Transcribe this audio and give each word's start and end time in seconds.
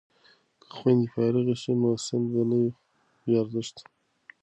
که 0.61 0.67
خویندې 0.77 1.07
فارغې 1.13 1.55
شي 1.61 1.73
نو 1.81 1.89
سند 2.05 2.25
به 2.33 2.41
نه 2.49 2.57
وي 2.61 2.69
بې 3.23 3.33
ارزښته. 3.41 3.83